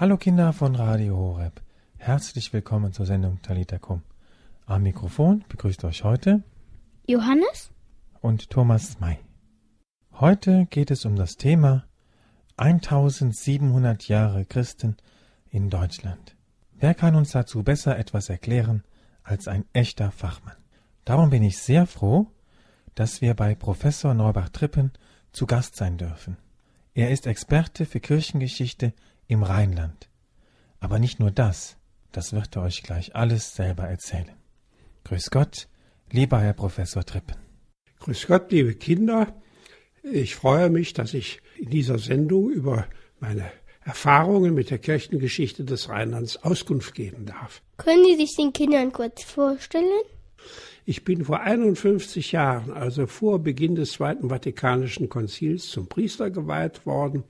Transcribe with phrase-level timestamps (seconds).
[0.00, 1.60] Hallo Kinder von Radio Horeb.
[1.96, 4.02] Herzlich willkommen zur Sendung Talita Kum.
[4.64, 6.44] Am Mikrofon begrüßt euch heute
[7.08, 7.72] Johannes
[8.20, 9.18] und Thomas May.
[10.12, 11.84] Heute geht es um das Thema
[12.58, 14.96] 1700 Jahre Christen
[15.50, 16.36] in Deutschland.
[16.74, 18.84] Wer kann uns dazu besser etwas erklären
[19.24, 20.54] als ein echter Fachmann?
[21.04, 22.30] Darum bin ich sehr froh,
[22.94, 24.92] dass wir bei Professor Neubach Trippen
[25.32, 26.36] zu Gast sein dürfen.
[26.94, 28.92] Er ist Experte für Kirchengeschichte
[29.28, 30.08] im Rheinland.
[30.80, 31.76] Aber nicht nur das,
[32.12, 34.32] das wird er euch gleich alles selber erzählen.
[35.04, 35.68] Grüß Gott,
[36.10, 37.36] lieber Herr Professor Trippen.
[38.00, 39.34] Grüß Gott, liebe Kinder.
[40.02, 42.86] Ich freue mich, dass ich in dieser Sendung über
[43.20, 43.50] meine
[43.84, 47.62] Erfahrungen mit der Kirchengeschichte des Rheinlands Auskunft geben darf.
[47.76, 50.02] Können Sie sich den Kindern kurz vorstellen?
[50.84, 56.86] Ich bin vor 51 Jahren, also vor Beginn des Zweiten Vatikanischen Konzils, zum Priester geweiht
[56.86, 57.24] worden.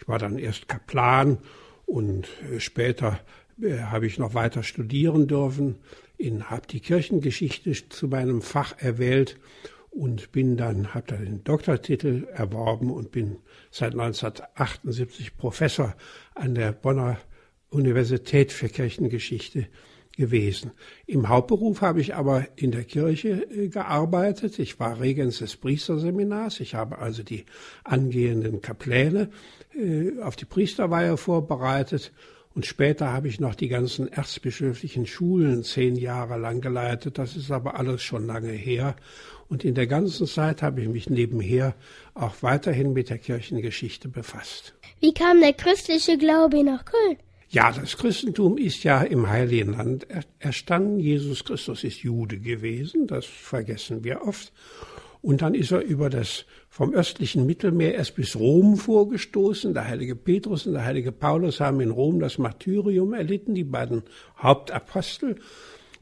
[0.00, 1.38] Ich war dann erst Kaplan
[1.86, 3.20] und äh, später
[3.60, 5.76] äh, habe ich noch weiter studieren dürfen,
[6.42, 9.38] habe die Kirchengeschichte zu meinem Fach erwählt
[9.90, 13.38] und bin dann, habe dann den Doktortitel erworben und bin
[13.70, 15.94] seit 1978 Professor
[16.34, 17.18] an der Bonner
[17.70, 19.66] Universität für Kirchengeschichte
[20.16, 20.72] gewesen.
[21.06, 24.58] Im Hauptberuf habe ich aber in der Kirche äh, gearbeitet.
[24.58, 26.60] Ich war Regens des Priesterseminars.
[26.60, 27.46] Ich habe also die
[27.84, 29.30] angehenden Kapläne
[29.74, 32.12] äh, auf die Priesterweihe vorbereitet.
[32.54, 37.16] Und später habe ich noch die ganzen erzbischöflichen Schulen zehn Jahre lang geleitet.
[37.18, 38.96] Das ist aber alles schon lange her.
[39.48, 41.74] Und in der ganzen Zeit habe ich mich nebenher
[42.14, 44.74] auch weiterhin mit der Kirchengeschichte befasst.
[45.00, 47.16] Wie kam der christliche Glaube nach Köln?
[47.48, 50.06] Ja, das Christentum ist ja im Heiligen Land
[50.38, 51.00] erstanden.
[51.00, 54.52] Jesus Christus ist Jude gewesen, das vergessen wir oft.
[55.22, 59.74] Und dann ist er über das vom östlichen Mittelmeer erst bis Rom vorgestoßen.
[59.74, 64.02] Der heilige Petrus und der heilige Paulus haben in Rom das Martyrium erlitten, die beiden
[64.38, 65.36] Hauptapostel.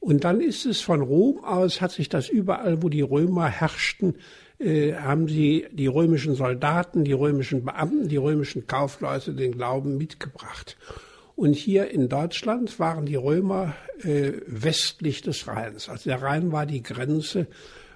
[0.00, 4.14] Und dann ist es von Rom aus, hat sich das überall, wo die Römer herrschten,
[4.60, 10.76] äh, haben sie die römischen Soldaten, die römischen Beamten, die römischen Kaufleute den Glauben mitgebracht.
[11.34, 15.88] Und hier in Deutschland waren die Römer äh, westlich des Rheins.
[15.88, 17.46] Also der Rhein war die Grenze.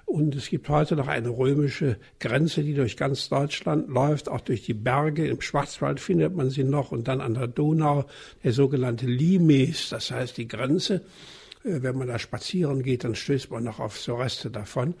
[0.05, 4.63] Und es gibt heute noch eine römische Grenze, die durch ganz Deutschland läuft, auch durch
[4.63, 5.27] die Berge.
[5.27, 8.05] Im Schwarzwald findet man sie noch und dann an der Donau
[8.43, 11.01] der sogenannte Limes, das heißt die Grenze.
[11.63, 14.93] Äh, wenn man da spazieren geht, dann stößt man noch auf so Reste davon.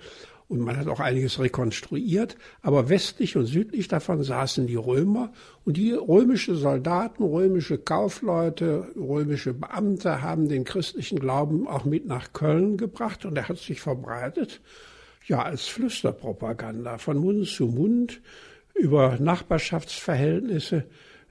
[0.49, 2.35] Und man hat auch einiges rekonstruiert.
[2.61, 5.31] Aber westlich und südlich davon saßen die Römer.
[5.65, 12.33] Und die römische Soldaten, römische Kaufleute, römische Beamte haben den christlichen Glauben auch mit nach
[12.33, 13.25] Köln gebracht.
[13.25, 14.61] Und er hat sich verbreitet,
[15.27, 18.21] ja, als Flüsterpropaganda von Mund zu Mund
[18.73, 20.85] über Nachbarschaftsverhältnisse.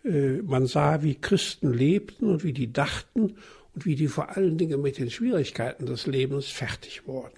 [0.05, 3.37] Äh, man sah, wie Christen lebten und wie die dachten
[3.75, 7.35] und wie die vor allen Dingen mit den Schwierigkeiten des Lebens fertig wurden.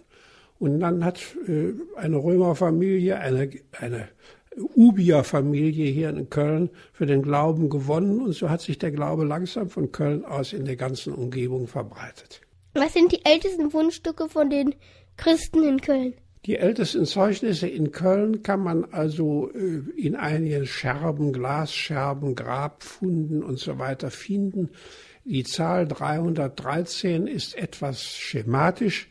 [0.58, 4.08] Und dann hat äh, eine Römerfamilie, eine, eine
[4.56, 9.68] Ubier-Familie hier in Köln für den Glauben gewonnen und so hat sich der Glaube langsam
[9.68, 12.40] von Köln aus in der ganzen Umgebung verbreitet.
[12.74, 14.74] Was sind die ältesten Fundstücke von den
[15.16, 16.14] Christen in Köln?
[16.46, 23.58] Die ältesten Zeugnisse in Köln kann man also äh, in einigen Scherben, Glasscherben, Grabfunden und
[23.58, 24.70] so weiter finden.
[25.24, 29.08] Die Zahl 313 ist etwas schematisch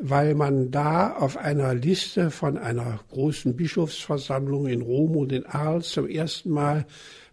[0.00, 5.90] weil man da auf einer Liste von einer großen Bischofsversammlung in Rom und in Arles
[5.90, 6.86] zum ersten Mal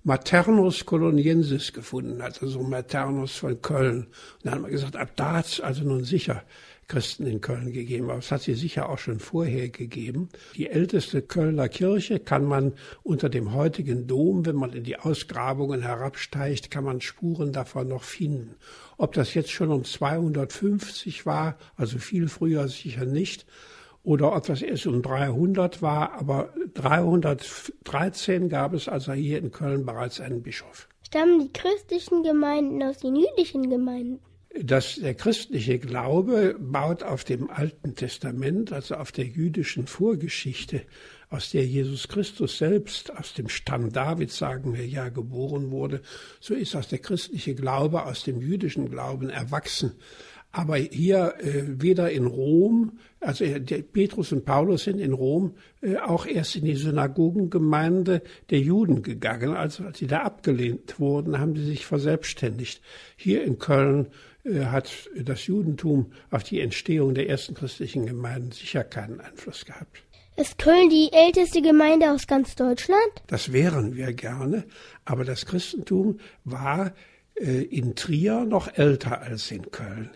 [0.03, 3.99] Maternus Coloniensis gefunden hat, also Maternus von Köln.
[3.99, 4.07] Und
[4.43, 6.43] dann hat man gesagt, ab da hat es also nun sicher
[6.87, 8.09] Christen in Köln gegeben.
[8.09, 10.29] Aber es hat sie sicher auch schon vorher gegeben.
[10.55, 15.81] Die älteste Kölner Kirche kann man unter dem heutigen Dom, wenn man in die Ausgrabungen
[15.81, 18.55] herabsteigt, kann man Spuren davon noch finden.
[18.97, 23.45] Ob das jetzt schon um 250 war, also viel früher sicher nicht,
[24.03, 29.85] oder ob das erst um 300 war, aber 313 gab es also hier in Köln
[29.85, 30.87] bereits einen Bischof.
[31.05, 34.21] Stammen die christlichen Gemeinden aus den jüdischen Gemeinden?
[34.61, 40.81] Dass der christliche Glaube baut auf dem Alten Testament, also auf der jüdischen Vorgeschichte,
[41.29, 46.01] aus der Jesus Christus selbst aus dem Stamm Davids, sagen wir ja, geboren wurde.
[46.39, 49.93] So ist auch der christliche Glaube aus dem jüdischen Glauben erwachsen.
[50.53, 55.97] Aber hier äh, weder in Rom, also äh, Petrus und Paulus sind in Rom äh,
[55.97, 59.55] auch erst in die Synagogengemeinde der Juden gegangen.
[59.55, 62.81] Also als sie da abgelehnt wurden, haben sie sich verselbstständigt.
[63.17, 64.07] Hier in Köln
[64.65, 70.03] hat das Judentum auf die Entstehung der ersten christlichen Gemeinden sicher keinen Einfluss gehabt.
[70.35, 73.01] Ist Köln die älteste Gemeinde aus ganz Deutschland?
[73.25, 74.65] Das wären wir gerne,
[75.03, 76.93] aber das Christentum war
[77.35, 80.11] äh, in Trier noch älter als in Köln.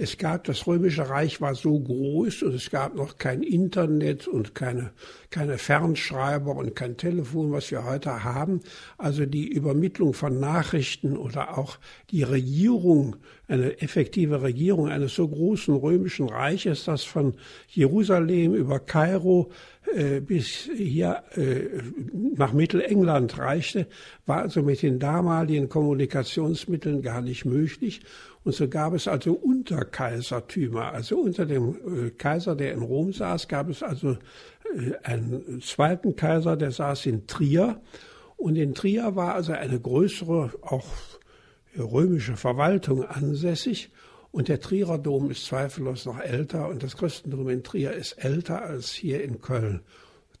[0.00, 4.54] Es gab, das Römische Reich war so groß und es gab noch kein Internet und
[4.54, 4.92] keine,
[5.30, 8.60] keine Fernschreiber und kein Telefon, was wir heute haben.
[8.96, 11.78] Also die Übermittlung von Nachrichten oder auch
[12.10, 13.16] die Regierung,
[13.48, 17.34] eine effektive Regierung eines so großen römischen Reiches, das von
[17.68, 19.50] Jerusalem über Kairo
[19.94, 21.82] äh, bis hier äh,
[22.36, 23.86] nach Mittelengland reichte,
[24.26, 28.02] war also mit den damaligen Kommunikationsmitteln gar nicht möglich.
[28.48, 30.90] Und so gab es also Unterkaisertümer.
[30.94, 34.12] Also unter dem äh, Kaiser, der in Rom saß, gab es also
[34.74, 37.82] äh, einen zweiten Kaiser, der saß in Trier.
[38.38, 40.86] Und in Trier war also eine größere, auch
[41.76, 43.90] römische Verwaltung ansässig.
[44.30, 48.62] Und der Trierer Dom ist zweifellos noch älter und das Christentum in Trier ist älter
[48.62, 49.82] als hier in Köln.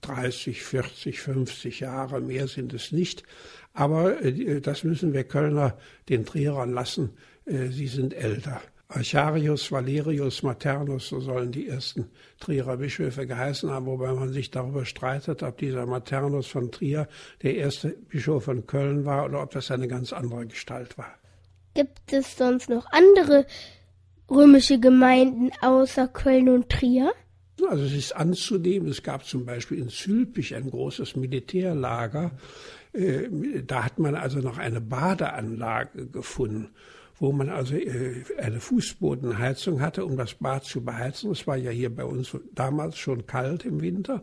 [0.00, 3.24] 30, 40, 50 Jahre, mehr sind es nicht.
[3.74, 5.76] Aber äh, das müssen wir Kölner
[6.08, 7.10] den Trierern lassen.
[7.48, 8.60] Äh, sie sind älter.
[8.90, 12.10] Archarius, Valerius, Maternus, so sollen die ersten
[12.40, 17.06] Trierer Bischöfe geheißen haben, wobei man sich darüber streitet, ob dieser Maternus von Trier
[17.42, 21.14] der erste Bischof von Köln war oder ob das eine ganz andere Gestalt war.
[21.74, 23.46] Gibt es sonst noch andere
[24.30, 27.12] römische Gemeinden außer Köln und Trier?
[27.68, 32.30] Also es ist anzunehmen, es gab zum Beispiel in Zülpich ein großes Militärlager.
[32.94, 33.28] Äh,
[33.66, 36.70] da hat man also noch eine Badeanlage gefunden
[37.20, 41.30] wo man also äh, eine Fußbodenheizung hatte, um das Bad zu beheizen.
[41.30, 44.22] Es war ja hier bei uns damals schon kalt im Winter.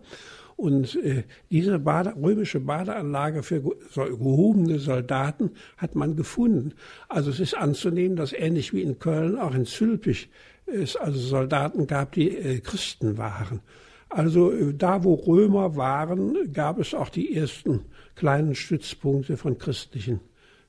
[0.56, 6.74] Und äh, diese Bade, römische Badeanlage für gehobene Soldaten hat man gefunden.
[7.10, 10.30] Also es ist anzunehmen, dass ähnlich wie in Köln auch in Zülpich
[10.66, 13.60] es also Soldaten gab, die äh, Christen waren.
[14.08, 17.82] Also da, wo Römer waren, gab es auch die ersten
[18.16, 20.22] kleinen Stützpunkte von christlichen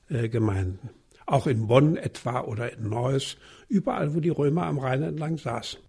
[0.09, 0.89] Gemeinden
[1.27, 3.37] auch in Bonn etwa oder in Neuss,
[3.67, 5.79] überall, wo die Römer am Rhein entlang saßen.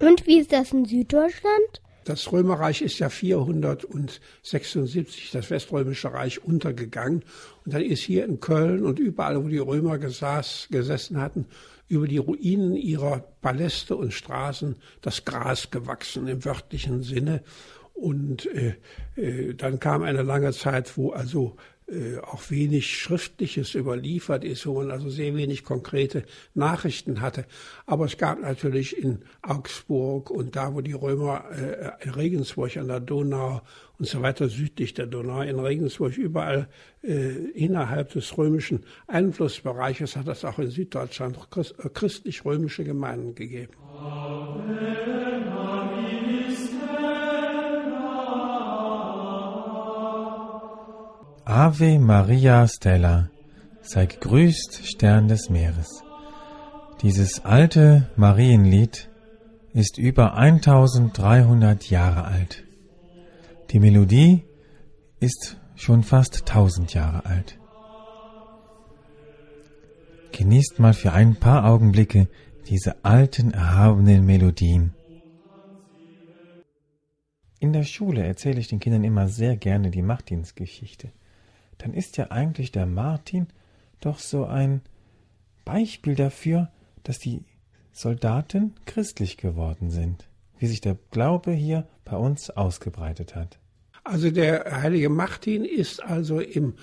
[0.00, 1.80] Und wie ist das in Süddeutschland?
[2.04, 7.22] Das Römerreich ist ja 476, das Weströmische Reich, untergegangen.
[7.64, 11.46] Und dann ist hier in Köln und überall, wo die Römer gesaß, gesessen hatten,
[11.86, 17.42] über die Ruinen ihrer Paläste und Straßen das Gras gewachsen im wörtlichen Sinne.
[17.92, 18.76] Und äh,
[19.16, 21.56] äh, dann kam eine lange Zeit, wo also
[21.90, 26.24] äh, auch wenig Schriftliches überliefert ist, wo man also sehr wenig konkrete
[26.54, 27.46] Nachrichten hatte.
[27.86, 32.88] Aber es gab natürlich in Augsburg und da, wo die Römer äh, in Regensburg an
[32.88, 33.62] der Donau
[33.98, 36.68] und so weiter südlich der Donau, in Regensburg überall
[37.02, 43.72] äh, innerhalb des römischen Einflussbereiches hat es auch in Süddeutschland äh, christlich-römische Gemeinden gegeben.
[43.98, 45.48] Amen.
[51.50, 53.30] Ave Maria Stella,
[53.80, 56.04] sei gegrüßt, Stern des Meeres.
[57.00, 59.08] Dieses alte Marienlied
[59.72, 62.64] ist über 1300 Jahre alt.
[63.70, 64.44] Die Melodie
[65.20, 67.58] ist schon fast 1000 Jahre alt.
[70.32, 72.28] Genießt mal für ein paar Augenblicke
[72.68, 74.92] diese alten, erhabenen Melodien.
[77.58, 81.10] In der Schule erzähle ich den Kindern immer sehr gerne die Machtdienstgeschichte
[81.78, 83.46] dann ist ja eigentlich der Martin
[84.00, 84.82] doch so ein
[85.64, 86.70] Beispiel dafür,
[87.02, 87.44] dass die
[87.92, 93.58] Soldaten christlich geworden sind, wie sich der Glaube hier bei uns ausgebreitet hat.
[94.04, 96.74] Also der heilige Martin ist also im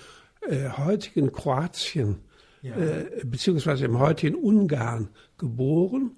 [0.48, 2.20] äh, heutigen Kroatien
[2.62, 2.76] ja.
[2.76, 6.16] äh, beziehungsweise im heutigen Ungarn geboren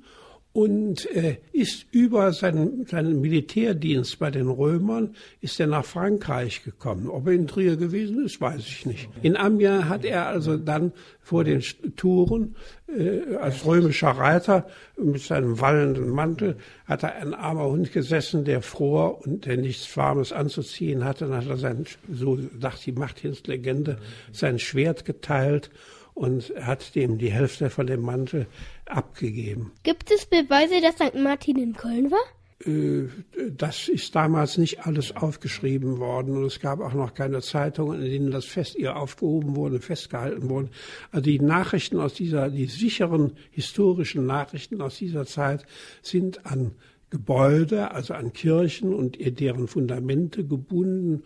[0.58, 7.08] und äh, ist über seinen, seinen Militärdienst bei den Römern ist er nach Frankreich gekommen.
[7.08, 9.08] Ob er in Trier gewesen ist, weiß ich nicht.
[9.22, 11.62] In Amiens hat er also dann vor den
[11.94, 12.56] Touren
[12.88, 18.60] äh, als römischer Reiter mit seinem wallenden Mantel hat er ein armer Hund gesessen, der
[18.60, 21.28] fror und der nichts Warmes anzuziehen hatte.
[21.28, 23.98] Dann hat er sein, so sagt die Machtdienstlegende,
[24.32, 25.70] sein Schwert geteilt
[26.18, 28.48] und hat dem die Hälfte von dem Mantel
[28.90, 29.72] abgegeben.
[29.82, 31.14] Gibt es Beweise, dass St.
[31.14, 32.18] Martin in Köln war?
[32.64, 33.08] Äh,
[33.50, 38.10] das ist damals nicht alles aufgeschrieben worden und es gab auch noch keine Zeitungen, in
[38.10, 40.70] denen das fest ihr aufgehoben wurde, festgehalten wurde.
[41.12, 45.64] Also die Nachrichten aus dieser, die sicheren historischen Nachrichten aus dieser Zeit
[46.02, 46.72] sind an
[47.10, 51.22] Gebäude, also an Kirchen und deren Fundamente gebunden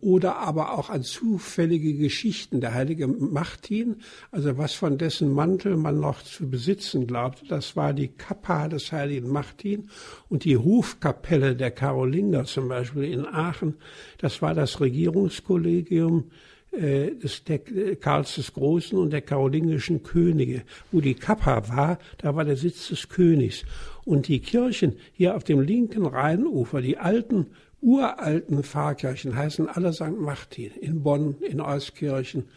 [0.00, 2.60] oder aber auch an zufällige Geschichten.
[2.60, 3.96] Der heilige Martin,
[4.30, 8.92] also was von dessen Mantel man noch zu besitzen glaubte, das war die Kappa des
[8.92, 9.88] heiligen Martin
[10.28, 13.74] und die Hofkapelle der Karolinger zum Beispiel in Aachen,
[14.18, 16.30] das war das Regierungskollegium
[16.76, 20.62] äh, des, der, äh, Karls des Großen und der karolingischen Könige.
[20.92, 23.64] Wo die Kappa war, da war der Sitz des Königs.
[24.04, 27.46] Und die Kirchen hier auf dem linken Rheinufer, die alten,
[27.86, 30.18] uralten Pfarrkirchen heißen alle St.
[30.18, 30.72] Martin.
[30.80, 32.48] In Bonn, in Euskirchen,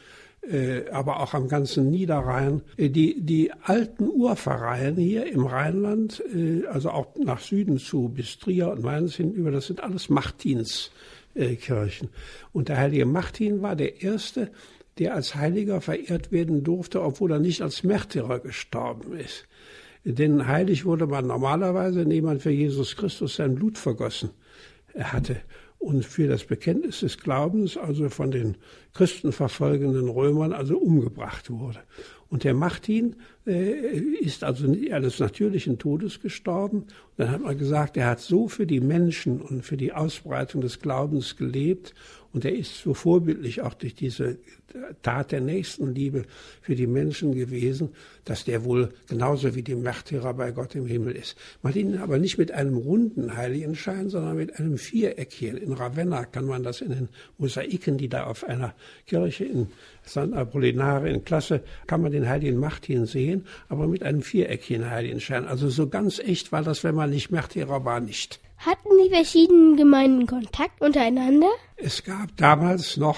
[0.42, 2.64] äh, aber auch am ganzen Niederrhein.
[2.78, 8.40] Äh, die, die alten Urvereine hier im Rheinland, äh, also auch nach Süden zu, bis
[8.40, 12.10] Trier und Mainz hinüber, das sind alles Martinskirchen.
[12.52, 14.50] Und der heilige Martin war der erste,
[14.98, 19.46] der als Heiliger verehrt werden durfte, obwohl er nicht als Märtyrer gestorben ist.
[20.04, 24.32] Denn heilig wurde man normalerweise, indem man für Jesus Christus sein Blut vergossen
[25.04, 25.38] hatte
[25.80, 28.58] und für das Bekenntnis des Glaubens, also von den
[28.94, 31.80] christenverfolgenden Römern, also umgebracht wurde.
[32.28, 33.16] Und der Martin
[33.48, 36.80] äh, ist also eines natürlichen Todes gestorben.
[36.82, 40.62] Und dann hat man gesagt, er hat so für die Menschen und für die Ausbreitung
[40.62, 41.96] des Glaubens gelebt
[42.32, 44.38] und er ist so vorbildlich auch durch diese
[45.02, 46.24] Tat der Nächstenliebe
[46.62, 47.90] für die Menschen gewesen,
[48.26, 51.38] dass der wohl genauso wie die Märtyrer bei Gott im Himmel ist.
[51.62, 55.58] Man ihn aber nicht mit einem runden Heiligenschein, sondern mit einem Viereckchen.
[55.58, 58.74] In Ravenna kann man das in den Mosaiken, die da auf einer
[59.06, 59.68] Kirche in
[60.06, 60.34] St.
[60.34, 65.46] Apollinare in Klasse, kann man den heiligen Martin sehen, aber mit einem Viereckchen Heiligenschein.
[65.46, 68.40] Also so ganz echt war das, wenn man nicht Märtyrer war, nicht.
[68.58, 71.50] Hatten die verschiedenen Gemeinden Kontakt untereinander?
[71.78, 73.18] Es gab damals noch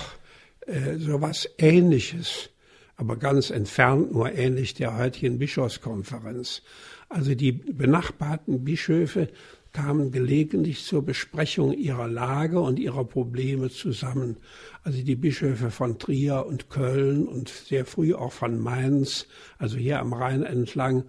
[0.72, 2.50] äh, sowas Ähnliches,
[2.96, 6.62] aber ganz entfernt nur ähnlich der heutigen Bischofskonferenz.
[7.10, 9.28] Also die benachbarten Bischöfe
[9.74, 14.38] kamen gelegentlich zur Besprechung ihrer Lage und ihrer Probleme zusammen.
[14.84, 20.00] Also die Bischöfe von Trier und Köln und sehr früh auch von Mainz, also hier
[20.00, 21.04] am Rhein entlang,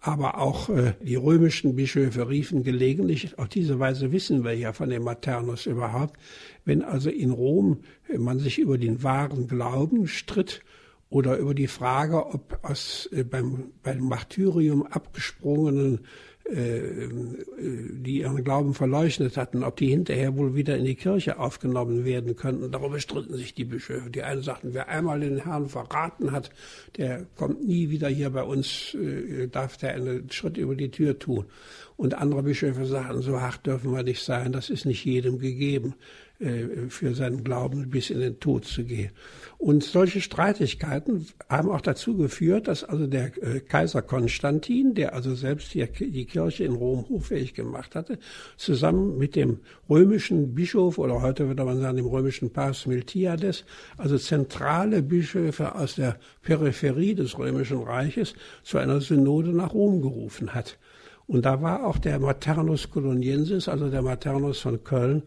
[0.00, 4.88] aber auch äh, die römischen Bischöfe riefen gelegentlich, auf diese Weise wissen wir ja von
[4.88, 6.18] dem Maternus überhaupt,
[6.64, 10.60] wenn also in Rom äh, man sich über den wahren Glauben stritt
[11.08, 16.00] oder über die Frage, ob aus beim, beim Martyrium abgesprungenen äh,
[16.44, 22.36] die ihren Glauben verleugnet hatten, ob die hinterher wohl wieder in die Kirche aufgenommen werden
[22.36, 22.70] könnten.
[22.70, 24.10] Darüber stritten sich die Bischöfe.
[24.10, 26.50] Die einen sagten, wer einmal den Herrn verraten hat,
[26.96, 31.18] der kommt nie wieder hier bei uns, äh, darf der einen Schritt über die Tür
[31.18, 31.46] tun.
[31.96, 35.94] Und andere Bischöfe sagten, so hart dürfen wir nicht sein, das ist nicht jedem gegeben.
[36.42, 39.12] Äh, für seinen Glauben bis in den Tod zu gehen.
[39.58, 45.36] Und solche Streitigkeiten haben auch dazu geführt, dass also der äh, Kaiser Konstantin, der also
[45.36, 45.86] selbst die,
[46.26, 48.18] Kirche in Rom hoffähig gemacht hatte,
[48.56, 53.64] zusammen mit dem römischen Bischof oder heute würde man sagen dem römischen Papst Miltiades,
[53.96, 58.34] also zentrale Bischöfe aus der Peripherie des römischen Reiches
[58.64, 60.76] zu einer Synode nach Rom gerufen hat.
[61.28, 65.22] Und da war auch der Maternus Coloniensis, also der Maternus von Köln,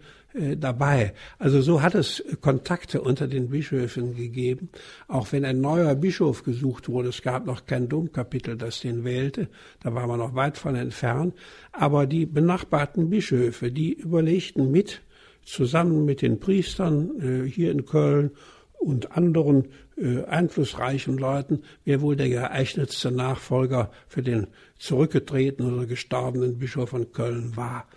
[0.57, 1.13] dabei.
[1.39, 4.69] Also so hat es Kontakte unter den Bischöfen gegeben,
[5.07, 7.09] auch wenn ein neuer Bischof gesucht wurde.
[7.09, 9.47] Es gab noch kein Domkapitel, das den wählte,
[9.81, 11.33] da war man noch weit von entfernt.
[11.71, 15.01] Aber die benachbarten Bischöfe, die überlegten mit,
[15.45, 18.31] zusammen mit den Priestern äh, hier in Köln
[18.79, 26.57] und anderen äh, einflussreichen Leuten, wer wohl der geeignetste Nachfolger für den zurückgetretenen oder gestorbenen
[26.57, 27.87] Bischof von Köln war.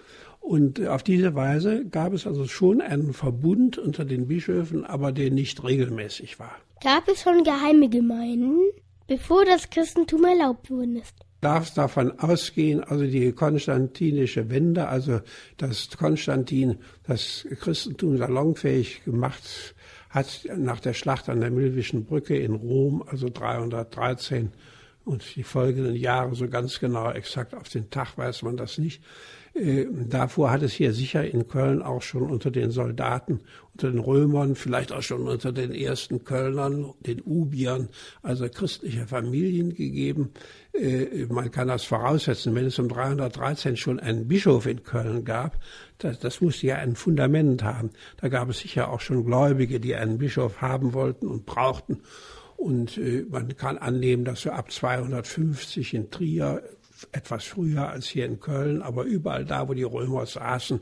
[0.49, 5.31] Und auf diese Weise gab es also schon einen Verbund unter den Bischöfen, aber der
[5.31, 6.57] nicht regelmäßig war.
[6.83, 8.62] Gab es schon geheime Gemeinden,
[9.07, 11.14] bevor das Christentum erlaubt worden ist?
[11.43, 15.21] darf davon ausgehen, also die konstantinische Wende, also
[15.59, 19.75] dass Konstantin das Christentum salonfähig gemacht
[20.09, 24.50] hat nach der Schlacht an der Milvischen Brücke in Rom, also 313
[25.05, 29.02] und die folgenden Jahre so ganz genau exakt auf den Tag weiß man das nicht.
[29.59, 33.41] Äh, davor hat es hier sicher in Köln auch schon unter den Soldaten,
[33.73, 37.88] unter den Römern, vielleicht auch schon unter den ersten Kölnern, den Ubiern,
[38.23, 40.31] also christliche Familien gegeben.
[40.73, 45.59] Äh, man kann das voraussetzen, wenn es um 313 schon einen Bischof in Köln gab,
[45.99, 47.91] das, das musste ja ein Fundament haben.
[48.19, 52.03] Da gab es sicher auch schon Gläubige, die einen Bischof haben wollten und brauchten.
[52.57, 56.62] Und äh, man kann annehmen, dass so ab 250 in Trier
[57.12, 60.81] etwas früher als hier in Köln, aber überall da, wo die Römer saßen,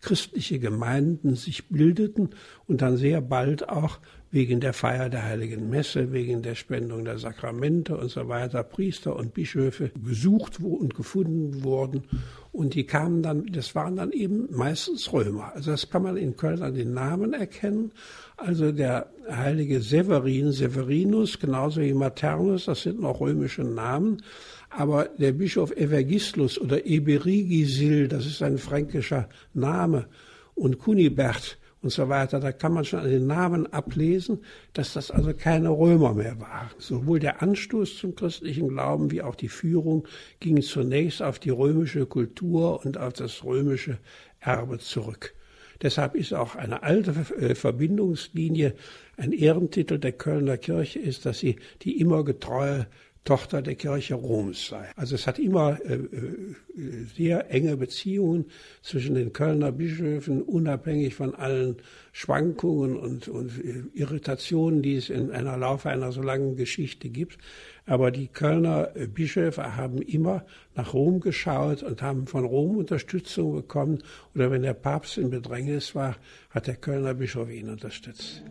[0.00, 2.30] christliche Gemeinden sich bildeten
[2.66, 3.98] und dann sehr bald auch
[4.30, 9.16] wegen der Feier der heiligen Messe, wegen der Spendung der Sakramente und so weiter, Priester
[9.16, 12.04] und Bischöfe gesucht und gefunden wurden.
[12.52, 15.52] Und die kamen dann, das waren dann eben meistens Römer.
[15.54, 17.92] Also das kann man in Köln an den Namen erkennen.
[18.38, 24.22] Also der heilige Severin, Severinus, genauso wie Maternus, das sind noch römische Namen.
[24.70, 30.06] Aber der Bischof Evergistlus oder Eberigisil, das ist ein fränkischer Name,
[30.54, 32.38] und Kunibert und so weiter.
[32.40, 34.40] Da kann man schon an den Namen ablesen,
[34.72, 36.70] dass das also keine Römer mehr waren.
[36.78, 40.06] Sowohl der Anstoß zum christlichen Glauben wie auch die Führung
[40.40, 43.98] ging zunächst auf die römische Kultur und auf das römische
[44.40, 45.34] Erbe zurück.
[45.82, 48.74] Deshalb ist auch eine alte äh, Verbindungslinie
[49.16, 52.86] ein Ehrentitel der Kölner Kirche ist, dass sie die immer getreue
[53.28, 54.88] Tochter der Kirche Roms sei.
[54.96, 58.46] Also es hat immer äh, äh, sehr enge Beziehungen
[58.80, 61.76] zwischen den Kölner Bischöfen, unabhängig von allen
[62.12, 67.36] Schwankungen und, und äh, Irritationen, die es in einer Laufe einer so langen Geschichte gibt.
[67.84, 73.56] Aber die Kölner äh, Bischöfe haben immer nach Rom geschaut und haben von Rom Unterstützung
[73.56, 73.98] bekommen.
[74.34, 76.16] Oder wenn der Papst in Bedrängnis war,
[76.48, 78.42] hat der Kölner Bischof ihn unterstützt.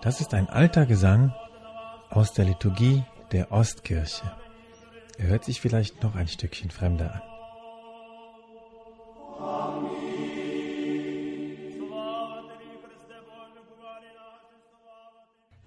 [0.00, 1.34] Das ist ein alter Gesang
[2.08, 3.02] aus der Liturgie
[3.32, 4.30] der Ostkirche.
[5.18, 7.22] Er hört sich vielleicht noch ein Stückchen fremder an.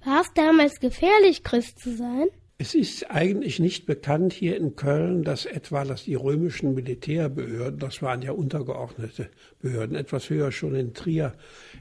[0.05, 2.27] War es damals gefährlich, Christ zu sein?
[2.57, 8.01] Es ist eigentlich nicht bekannt hier in Köln, dass etwa dass die römischen Militärbehörden, das
[8.01, 9.29] waren ja untergeordnete
[9.61, 11.33] Behörden, etwas höher schon in Trier,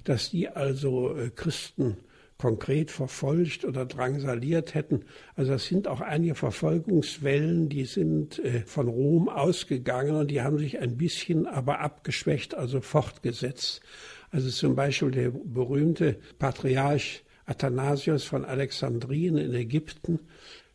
[0.04, 1.98] dass die also äh, Christen
[2.40, 5.02] konkret verfolgt oder drangsaliert hätten.
[5.36, 10.56] Also es sind auch einige Verfolgungswellen, die sind äh, von Rom ausgegangen und die haben
[10.56, 13.82] sich ein bisschen aber abgeschwächt, also fortgesetzt.
[14.30, 20.20] Also zum Beispiel der berühmte Patriarch Athanasius von Alexandrien in Ägypten.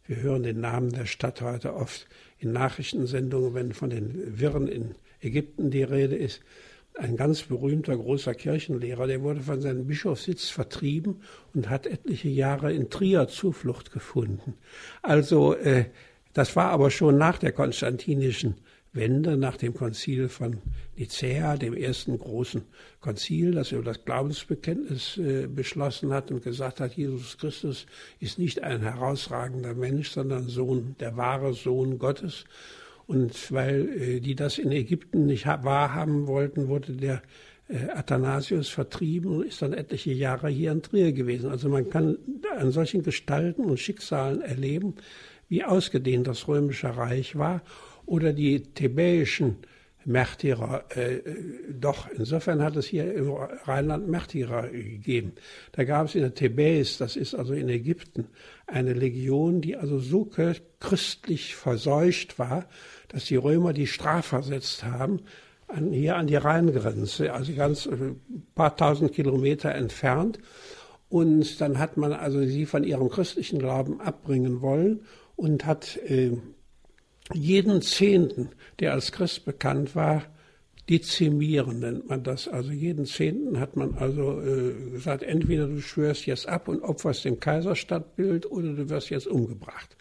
[0.06, 2.06] Wir hören den Namen der Stadt heute oft
[2.38, 6.42] in Nachrichtensendungen, wenn von den Wirren in Ägypten die Rede ist
[6.98, 11.22] ein ganz berühmter großer Kirchenlehrer, der wurde von seinem Bischofssitz vertrieben
[11.54, 14.54] und hat etliche Jahre in Trier Zuflucht gefunden.
[15.02, 15.86] Also äh,
[16.34, 18.56] das war aber schon nach der konstantinischen
[18.96, 20.62] Wende, nach dem Konzil von
[20.96, 22.64] Nicäa, dem ersten großen
[23.02, 27.88] Konzil, das über das Glaubensbekenntnis äh, beschlossen hat und gesagt hat, Jesus Christus
[28.22, 32.46] ist nicht ein herausragender Mensch, sondern Sohn, der wahre Sohn Gottes.
[33.08, 37.22] Und weil äh, die das in Ägypten nicht wahrhaben wollten, wurde der
[37.68, 41.50] äh, Athanasius vertrieben und ist dann etliche Jahre hier in Trier gewesen.
[41.50, 42.18] Also man kann
[42.58, 44.96] an solchen Gestalten und Schicksalen erleben,
[45.50, 47.62] wie ausgedehnt das römische Reich war
[48.06, 49.58] oder die thebäischen
[50.06, 50.86] Märtyrer.
[50.96, 51.22] Äh,
[51.70, 55.34] doch, insofern hat es hier im Rheinland Märtyrer gegeben.
[55.72, 58.28] Da gab es in der Thebäis, das ist also in Ägypten,
[58.68, 60.30] eine Legion, die also so
[60.80, 62.66] christlich verseucht war,
[63.10, 65.22] dass die Römer die strafversetzt haben,
[65.68, 70.40] an, hier an die Rheingrenze, also ganz ein äh, paar tausend Kilometer entfernt.
[71.10, 75.02] Und dann hat man also sie von ihrem christlichen Glauben abbringen wollen
[75.36, 76.32] und hat äh,
[77.34, 80.24] jeden Zehnten, der als Christ bekannt war,
[80.90, 82.48] dezimieren nennt man das.
[82.48, 87.26] Also jeden Zehnten hat man also äh, gesagt, entweder du schwörst jetzt ab und opferst
[87.26, 89.98] dem Kaiserstadtbild oder du wirst jetzt umgebracht.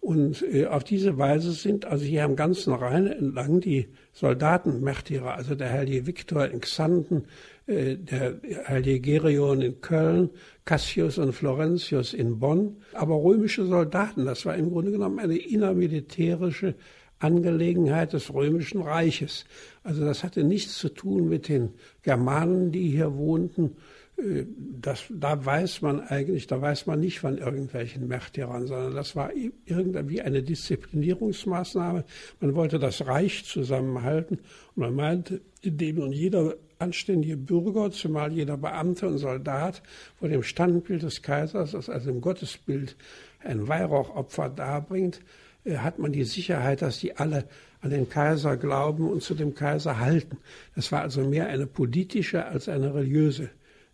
[0.00, 5.54] Und äh, auf diese Weise sind also hier am ganzen Rhein entlang die Soldatenmärtyrer, also
[5.54, 7.26] der heilige Viktor in Xanten,
[7.66, 10.30] äh, der heilige Gerion in Köln,
[10.64, 14.24] Cassius und Florentius in Bonn, aber römische Soldaten.
[14.24, 16.74] Das war im Grunde genommen eine innermilitärische
[17.18, 19.44] Angelegenheit des römischen Reiches.
[19.82, 21.70] Also das hatte nichts zu tun mit den
[22.02, 23.76] Germanen, die hier wohnten,
[24.16, 29.30] das, da weiß man eigentlich, da weiß man nicht von irgendwelchen Märtyrern, sondern das war
[29.34, 32.04] irgendwie eine Disziplinierungsmaßnahme.
[32.40, 34.38] Man wollte das Reich zusammenhalten
[34.74, 39.82] und man meinte, indem nun jeder anständige Bürger, zumal jeder Beamte und Soldat
[40.18, 42.96] vor dem Standbild des Kaisers, das also im Gottesbild
[43.40, 45.20] ein Weihrauchopfer darbringt,
[45.64, 47.44] äh, hat man die Sicherheit, dass die alle
[47.80, 50.38] an den Kaiser glauben und zu dem Kaiser halten.
[50.74, 53.50] Das war also mehr eine politische als eine religiöse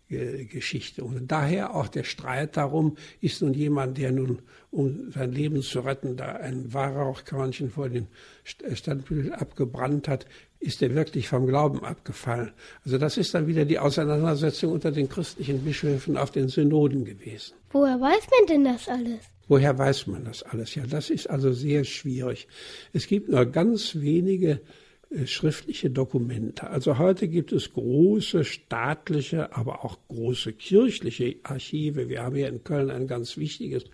[0.09, 1.03] Geschichte.
[1.03, 4.39] Und daher auch der Streit darum, ist nun jemand, der nun,
[4.71, 8.07] um sein Leben zu retten, da ein Weihrauchkörnchen vor dem
[8.43, 10.25] Standbild abgebrannt hat,
[10.59, 12.51] ist er wirklich vom Glauben abgefallen.
[12.83, 17.53] Also das ist dann wieder die Auseinandersetzung unter den christlichen Bischöfen auf den Synoden gewesen.
[17.71, 19.19] Woher weiß man denn das alles?
[19.47, 20.75] Woher weiß man das alles?
[20.75, 22.47] Ja, das ist also sehr schwierig.
[22.93, 24.59] Es gibt nur ganz wenige äh,
[25.25, 26.69] schriftliche Dokumente.
[26.69, 32.09] Also heute gibt es große staatliche, aber auch große kirchliche Archive.
[32.09, 33.85] Wir haben hier in Köln ein ganz wichtiges.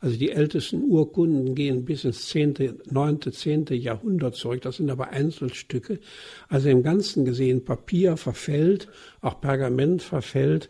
[0.00, 4.60] Also die ältesten Urkunden gehen bis ins zehnte, neunte, zehnte Jahrhundert zurück.
[4.60, 6.00] Das sind aber Einzelstücke.
[6.48, 8.88] Also im Ganzen gesehen Papier verfällt,
[9.22, 10.68] auch Pergament verfällt.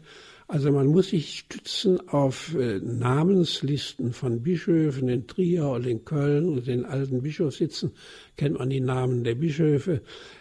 [0.50, 6.48] Also man muss sich stützen auf äh, Namenslisten von Bischöfen in Trier und in Köln
[6.48, 7.92] und den alten Bischofssitzen
[8.38, 10.00] kennt man die Namen der Bischöfe.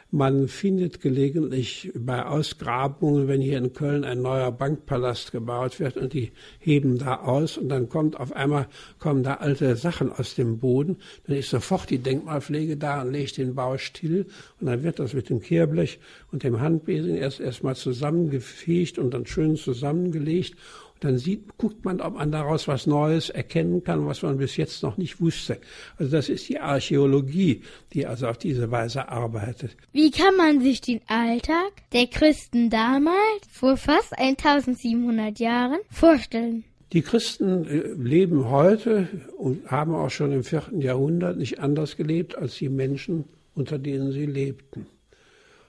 [0.10, 6.14] Man findet gelegentlich bei Ausgrabungen, wenn hier in Köln ein neuer Bankpalast gebaut wird und
[6.14, 10.60] die heben da aus und dann kommt auf einmal kommen da alte Sachen aus dem
[10.60, 14.28] Boden, dann ist sofort die Denkmalpflege da und legt den Bau still
[14.62, 16.00] und dann wird das mit dem Kehrblech
[16.32, 20.56] und dem Handbesen erst erstmal zusammengefegt und dann schön zusammengelegt
[21.00, 24.84] dann sieht, guckt man, ob man daraus was Neues erkennen kann, was man bis jetzt
[24.84, 25.60] noch nicht wusste.
[25.98, 27.62] Also das ist die Archäologie,
[27.94, 29.76] die also auf diese Weise arbeitet.
[29.94, 33.18] Wie kann man sich den Alltag der Christen damals,
[33.52, 36.64] vor fast 1700 Jahren, vorstellen?
[36.94, 42.38] Die Christen äh, leben heute und haben auch schon im vierten Jahrhundert nicht anders gelebt
[42.38, 44.88] als die Menschen, unter denen sie lebten.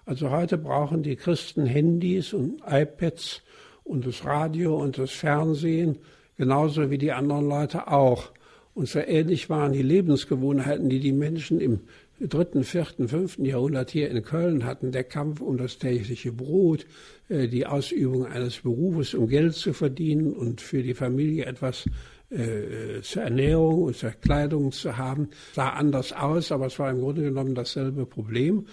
[0.06, 3.42] Also heute brauchen die Christen Handys und iPads
[3.88, 5.98] und das Radio und das Fernsehen,
[6.36, 8.30] genauso wie die anderen Leute auch.
[8.74, 11.80] Und so ähnlich waren die Lebensgewohnheiten, die die Menschen im
[12.20, 14.92] dritten, vierten, fünften Jahrhundert hier in Köln hatten.
[14.92, 16.86] Der Kampf um das tägliche Brot,
[17.28, 21.86] äh, die Ausübung eines Berufes, um Geld zu verdienen und für die Familie etwas
[22.30, 27.00] äh, zur Ernährung und zur Kleidung zu haben, sah anders aus, aber es war im
[27.00, 28.66] Grunde genommen dasselbe Problem.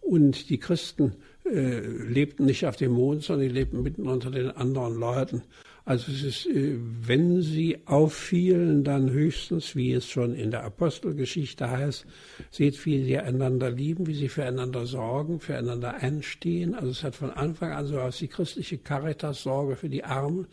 [0.00, 4.50] Und die Christen äh, lebten nicht auf dem Mond, sondern die lebten mitten unter den
[4.50, 5.42] anderen Leuten.
[5.84, 11.70] Also es ist, äh, wenn sie auffielen, dann höchstens, wie es schon in der Apostelgeschichte
[11.70, 12.06] heißt,
[12.50, 16.74] seht, wie sie einander lieben, wie sie füreinander sorgen, füreinander einstehen.
[16.74, 20.46] Also es hat von Anfang an so aus die christliche Caritas Sorge für die Armen,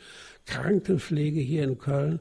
[0.45, 2.19] Krankenpflege hier in Köln.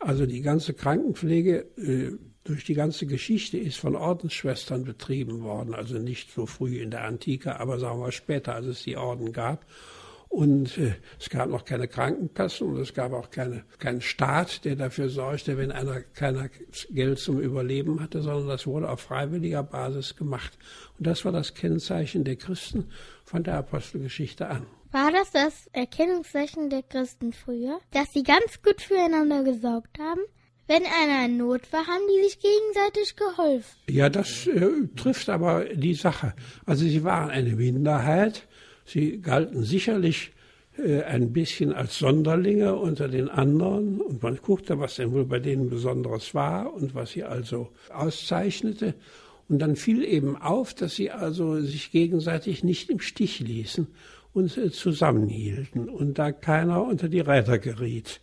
[0.00, 5.98] Also die ganze Krankenpflege äh, durch die ganze Geschichte ist von Ordensschwestern betrieben worden, also
[5.98, 9.66] nicht so früh in der Antike, aber sagen wir später, als es die Orden gab.
[10.30, 14.76] Und äh, es gab noch keine Krankenkassen und es gab auch keine, keinen Staat, der
[14.76, 16.48] dafür sorgte, wenn einer keiner
[16.90, 20.58] Geld zum Überleben hatte, sondern das wurde auf freiwilliger Basis gemacht.
[20.98, 22.90] Und das war das Kennzeichen der Christen
[23.24, 24.66] von der Apostelgeschichte an.
[24.90, 30.20] War das das Erkennungszeichen der Christen früher, dass sie ganz gut füreinander gesorgt haben?
[30.68, 33.74] Wenn einer in Not war, haben die sich gegenseitig geholfen.
[33.88, 36.34] Ja, das äh, trifft aber die Sache.
[36.66, 38.46] Also sie waren eine Minderheit.
[38.84, 40.32] Sie galten sicherlich
[40.76, 44.02] äh, ein bisschen als Sonderlinge unter den anderen.
[44.02, 48.94] Und man guckte, was denn wohl bei denen Besonderes war und was sie also auszeichnete.
[49.48, 53.86] Und dann fiel eben auf, dass sie also sich gegenseitig nicht im Stich ließen
[54.34, 58.20] und äh, zusammenhielten und da keiner unter die Räder geriet.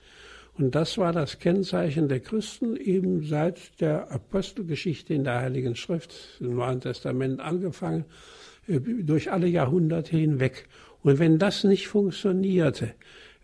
[0.57, 6.15] Und das war das Kennzeichen der Christen eben seit der Apostelgeschichte in der Heiligen Schrift,
[6.39, 8.05] im Neuen Testament angefangen,
[8.67, 10.67] äh, durch alle Jahrhunderte hinweg.
[11.03, 12.93] Und wenn das nicht funktionierte,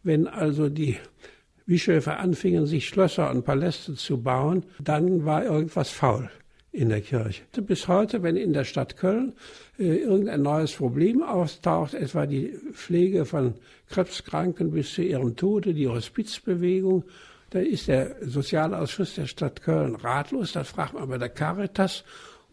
[0.03, 0.97] wenn also die
[1.65, 6.29] Bischöfe anfingen, sich Schlösser und Paläste zu bauen, dann war irgendwas faul
[6.71, 7.43] in der Kirche.
[7.61, 9.33] Bis heute, wenn in der Stadt Köln
[9.77, 13.55] äh, irgendein neues Problem auftaucht, etwa die Pflege von
[13.89, 17.03] Krebskranken bis zu ihrem Tode, die Hospizbewegung,
[17.49, 20.53] da ist der Sozialausschuss der Stadt Köln ratlos.
[20.53, 22.05] Da fragt man bei der Caritas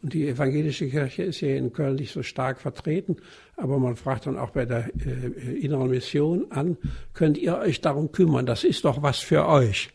[0.02, 3.16] und die evangelische Kirche ist ja in Köln nicht so stark vertreten,
[3.56, 6.76] aber man fragt dann auch bei der äh, inneren Mission an,
[7.14, 8.46] könnt ihr euch darum kümmern?
[8.46, 9.90] Das ist doch was für euch.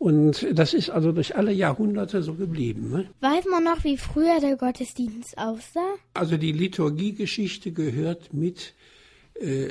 [0.00, 2.88] Und das ist also durch alle Jahrhunderte so geblieben.
[2.90, 3.10] Ne?
[3.20, 5.94] Weiß man noch, wie früher der Gottesdienst aussah?
[6.14, 8.72] Also die Liturgiegeschichte gehört mit
[9.34, 9.68] äh,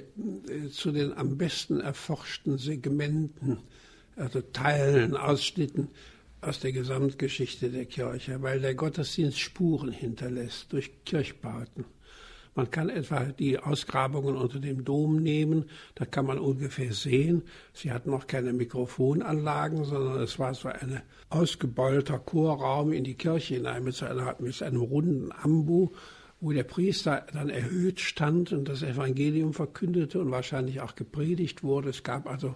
[0.70, 3.58] zu den am besten erforschten Segmenten,
[4.18, 5.88] also Teilen, Ausschnitten
[6.42, 11.86] aus der Gesamtgeschichte der Kirche, weil der Gottesdienst Spuren hinterlässt durch Kirchbauten.
[12.56, 17.44] Man kann etwa die Ausgrabungen unter dem Dom nehmen, da kann man ungefähr sehen.
[17.74, 23.56] Sie hatten noch keine Mikrofonanlagen, sondern es war so ein ausgebeulter Chorraum in die Kirche
[23.56, 25.90] hinein mit, so einer, mit einem runden Ambu,
[26.42, 31.90] wo der Priester dann erhöht stand und das Evangelium verkündete und wahrscheinlich auch gepredigt wurde.
[31.90, 32.56] Es gab also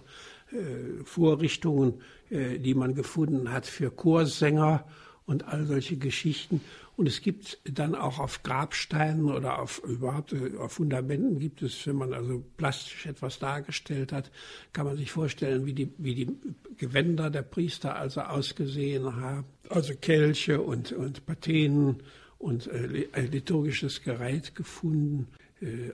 [0.52, 4.86] äh, Vorrichtungen, äh, die man gefunden hat für Chorsänger
[5.26, 6.60] und all solche Geschichten.
[6.96, 11.86] Und es gibt dann auch auf Grabsteinen oder auf überhaupt äh, auf Fundamenten gibt es,
[11.86, 14.30] wenn man also plastisch etwas dargestellt hat,
[14.72, 16.36] kann man sich vorstellen, wie die, wie die
[16.76, 19.44] Gewänder der Priester also ausgesehen haben.
[19.70, 22.02] Also Kelche und, und Patenen
[22.38, 25.43] und äh, liturgisches Gerät gefunden äh,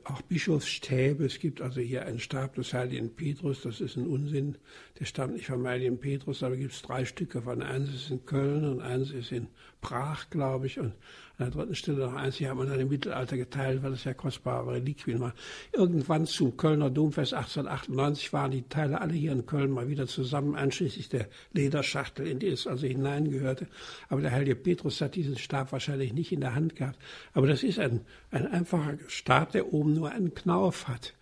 [0.05, 1.25] auch Bischofsstäbe.
[1.25, 4.57] Es gibt also hier einen Stab des Heiligen Petrus, das ist ein Unsinn,
[4.99, 7.63] der stammt nicht vom Heiligen Petrus, aber gibt es drei Stücke von.
[7.63, 9.49] Eins ist in Köln und eins ist in
[9.81, 10.95] brach, glaube ich, und
[11.41, 14.13] an der dritten Stelle noch eins, hat man dann im Mittelalter geteilt, weil es ja
[14.13, 15.35] kostbare Reliquien war.
[15.73, 20.55] Irgendwann zum Kölner Domfest 1898 waren die Teile alle hier in Köln mal wieder zusammen,
[20.55, 23.67] einschließlich der Lederschachtel, in die es also hineingehörte.
[24.09, 26.99] Aber der heilige Petrus hat diesen Stab wahrscheinlich nicht in der Hand gehabt.
[27.33, 28.01] Aber das ist ein,
[28.31, 31.15] ein einfacher Stab, der oben nur einen Knauf hat.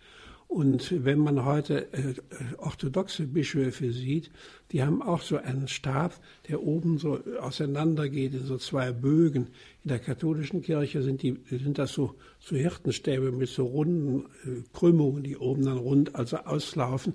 [0.49, 2.15] Und wenn man heute äh,
[2.57, 4.31] orthodoxe Bischöfe sieht,
[4.71, 9.49] die haben auch so einen Stab, der oben so auseinandergeht in so zwei Bögen.
[9.83, 14.63] In der katholischen Kirche sind, die, sind das so, so Hirtenstäbe mit so runden äh,
[14.73, 17.13] Krümmungen, die oben dann rund also auslaufen.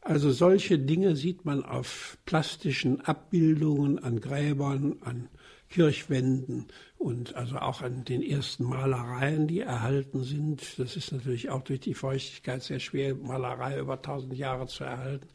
[0.00, 5.28] Also solche Dinge sieht man auf plastischen Abbildungen an Gräbern, an
[5.72, 6.66] Kirchwänden
[6.98, 10.78] und also auch an den ersten Malereien, die erhalten sind.
[10.78, 15.28] Das ist natürlich auch durch die Feuchtigkeit sehr schwer, Malerei über tausend Jahre zu erhalten.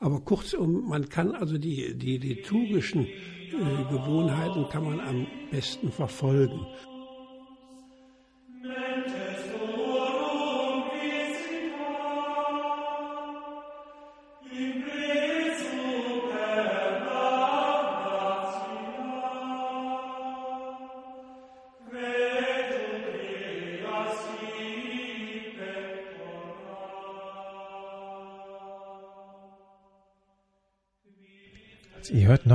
[0.00, 6.66] Aber kurzum, man kann also die, die liturgischen äh, Gewohnheiten kann man am besten verfolgen.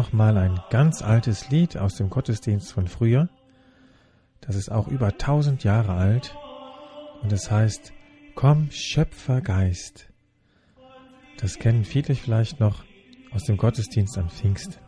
[0.02, 3.30] Nochmal ein ganz altes Lied aus dem Gottesdienst von früher.
[4.40, 6.36] Das ist auch über tausend Jahre alt
[7.22, 7.94] und es heißt
[8.34, 10.12] Komm Schöpfergeist.
[11.38, 12.84] Das kennen viele vielleicht noch
[13.32, 14.82] aus dem Gottesdienst an Pfingsten.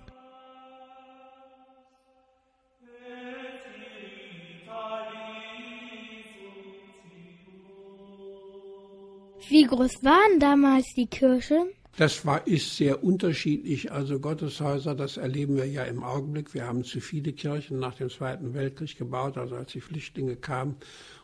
[9.47, 11.69] Wie groß waren damals die Kirchen?
[11.95, 13.91] Das war, ist sehr unterschiedlich.
[13.91, 16.56] Also Gotteshäuser, das erleben wir ja im Augenblick.
[16.56, 20.75] Wir haben zu viele Kirchen nach dem Zweiten Weltkrieg gebaut, also als die Flüchtlinge kamen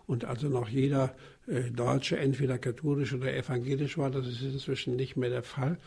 [0.05, 1.15] und also noch jeder
[1.47, 4.12] äh, Deutsche entweder katholisch oder evangelisch war.
[4.12, 5.79] Das ist inzwischen nicht mehr der Fall.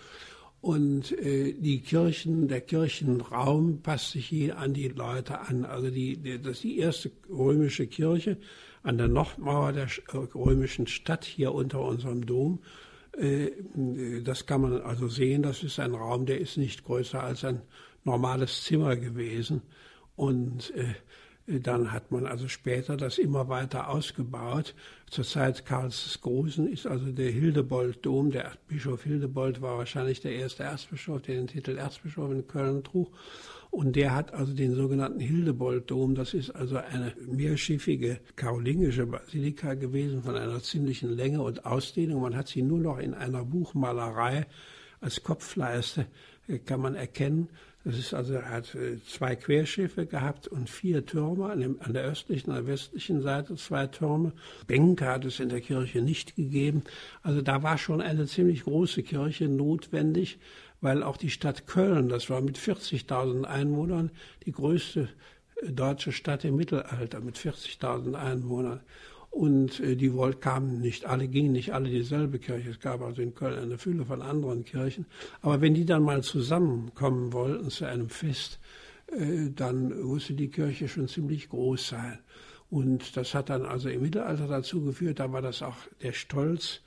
[0.60, 5.64] Und äh, die Kirchen, der Kirchenraum passt sich hier an die Leute an.
[5.64, 8.36] Also die, die, das ist die erste römische Kirche
[8.82, 12.58] an der Nordmauer der äh, römischen Stadt hier unter unserem Dom.
[13.18, 13.50] Äh,
[14.22, 17.62] das kann man also sehen, das ist ein Raum, der ist nicht größer als ein
[18.04, 19.62] normales Zimmer gewesen.
[20.16, 20.94] Und äh,
[21.46, 24.74] dann hat man also später das immer weiter ausgebaut.
[25.10, 30.32] Zur Zeit Karls des Großen ist also der Hildebold-Dom, der Bischof Hildebold war wahrscheinlich der
[30.32, 33.12] erste Erzbischof, der den Titel Erzbischof in Köln trug.
[33.72, 40.22] Und der hat also den sogenannten Hildebold-Dom, das ist also eine mehrschiffige karolingische Basilika gewesen
[40.22, 42.20] von einer ziemlichen Länge und Ausdehnung.
[42.20, 44.44] Man hat sie nur noch in einer Buchmalerei
[45.00, 46.04] als Kopfleiste,
[46.48, 47.48] äh, kann man erkennen.
[47.82, 51.94] Das ist also, er hat äh, zwei Querschiffe gehabt und vier Türme, an, dem, an
[51.94, 54.32] der östlichen und der westlichen Seite zwei Türme.
[54.66, 56.82] Bänke hat es in der Kirche nicht gegeben.
[57.22, 60.38] Also da war schon eine ziemlich große Kirche notwendig
[60.82, 64.10] weil auch die Stadt Köln, das war mit 40.000 Einwohnern
[64.44, 65.08] die größte
[65.62, 68.80] äh, deutsche Stadt im Mittelalter mit 40.000 Einwohnern.
[69.30, 72.70] Und äh, die wollten, kamen nicht alle, gingen nicht alle dieselbe Kirche.
[72.70, 75.06] Es gab also in Köln eine Fülle von anderen Kirchen.
[75.40, 78.58] Aber wenn die dann mal zusammenkommen wollten zu einem Fest,
[79.06, 82.18] äh, dann musste die Kirche schon ziemlich groß sein.
[82.70, 86.80] Und das hat dann also im Mittelalter dazu geführt, da war das auch der Stolz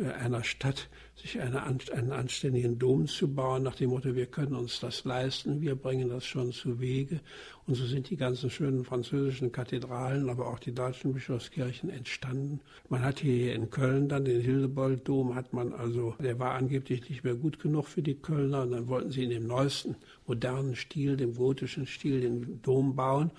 [0.00, 4.80] einer Stadt, sich eine, einen anständigen Dom zu bauen, nach dem Motto, wir können uns
[4.80, 7.20] das leisten, wir bringen das schon zu Wege.
[7.66, 12.60] Und so sind die ganzen schönen französischen Kathedralen, aber auch die deutschen Bischofskirchen entstanden.
[12.88, 17.22] Man hat hier in Köln dann den Hildebold-Dom, hat man also, der war angeblich nicht
[17.22, 21.16] mehr gut genug für die Kölner, und dann wollten sie in dem neuesten, modernen Stil,
[21.16, 23.30] dem gotischen Stil, den Dom bauen.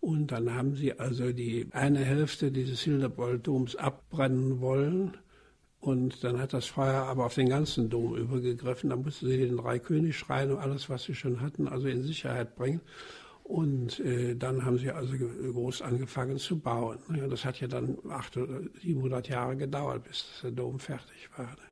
[0.00, 5.16] Und dann haben sie also die eine Hälfte dieses Hildebold-Doms abbrennen wollen
[5.82, 8.90] und dann hat das Feuer aber auf den ganzen Dom übergegriffen.
[8.90, 12.80] Da mussten sie den Dreikönig-Schrein und alles, was sie schon hatten, also in Sicherheit bringen.
[13.42, 16.98] Und äh, dann haben sie also groß angefangen zu bauen.
[17.16, 21.56] Ja, das hat ja dann 800 oder 700 Jahre gedauert, bis der Dom fertig war.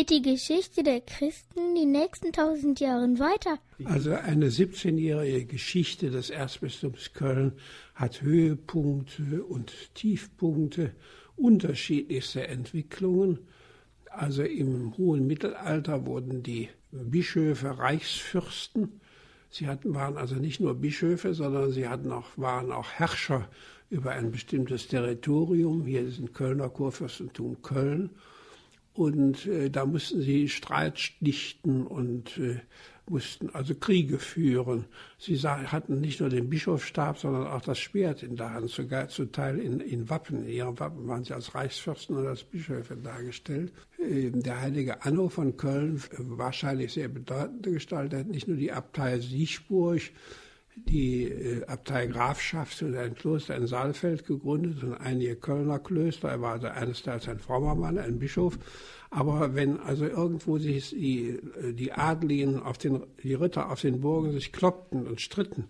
[0.00, 3.58] geht die Geschichte der Christen die nächsten tausend Jahre weiter?
[3.84, 7.52] Also eine 17-jährige Geschichte des Erzbistums Köln
[7.94, 10.94] hat Höhepunkte und Tiefpunkte,
[11.36, 13.40] unterschiedlichste Entwicklungen.
[14.10, 19.00] Also im hohen Mittelalter wurden die Bischöfe Reichsfürsten.
[19.50, 23.50] Sie hatten, waren also nicht nur Bischöfe, sondern sie hatten auch, waren auch Herrscher
[23.90, 25.84] über ein bestimmtes Territorium.
[25.84, 28.08] Hier ist ein Kölner Kurfürstentum Köln.
[28.92, 32.60] Und äh, da mussten sie Streit schlichten und äh,
[33.10, 34.84] mussten also Kriege führen.
[35.18, 39.08] Sie sah, hatten nicht nur den Bischofsstab, sondern auch das Schwert in der Hand, sogar
[39.08, 40.44] zum Teil in, in Wappen.
[40.44, 43.72] In ihrem Wappen waren sie als Reichsfürsten und als Bischöfe dargestellt.
[43.98, 49.18] Äh, der heilige Anno von Köln, wahrscheinlich sehr bedeutende Gestalt, hat nicht nur die Abtei
[49.18, 50.02] Siechburg,
[50.88, 56.28] die äh, Abtei Grafschaft und ein Kloster in Saalfeld gegründet und einige Kölner Klöster.
[56.28, 58.58] Er war also eines Teils ein frommer Mann, ein Bischof.
[59.10, 64.00] Aber wenn also irgendwo sich die, äh, die Adligen auf den, die Ritter auf den
[64.00, 65.64] Burgen sich kloppten und stritten,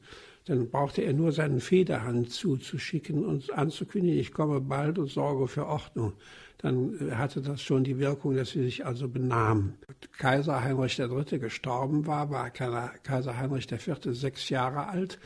[0.46, 5.66] dann brauchte er nur seinen Federhand zuzuschicken und anzukündigen, ich komme bald und sorge für
[5.66, 6.14] Ordnung
[6.62, 9.75] dann äh, hatte das schon die Wirkung, dass sie sich also benahmen.
[10.18, 11.38] Kaiser Heinrich III.
[11.38, 13.99] gestorben war, war Kaiser Heinrich IV.
[14.11, 15.18] sechs Jahre alt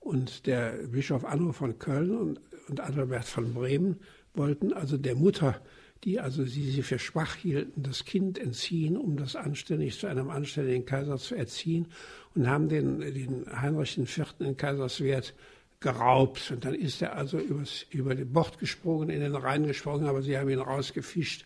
[0.00, 4.00] und der Bischof Anno von Köln und, und Adalbert von Bremen
[4.34, 5.60] wollten also der Mutter,
[6.04, 10.30] die also sie, sie für schwach hielten, das Kind entziehen, um das anständig zu einem
[10.30, 11.86] anständigen Kaiser zu erziehen
[12.34, 14.34] und haben den, den Heinrich IV.
[14.40, 15.34] in Kaiserswerth
[15.82, 16.50] geraubt.
[16.50, 20.22] Und dann ist er also übers, über den Bord gesprungen, in den Rhein gesprungen, aber
[20.22, 21.44] sie haben ihn rausgefischt